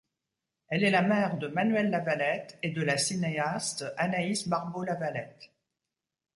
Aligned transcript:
Elle 0.69 0.83
est 0.83 0.89
la 0.89 1.03
mère 1.03 1.37
de 1.37 1.47
Manuel 1.47 1.91
Lavalette 1.91 2.57
et 2.63 2.71
de 2.71 2.81
la 2.81 2.97
cinéaste 2.97 3.85
Anaïs 3.97 4.47
Barbeau-Lavalette. 4.47 5.51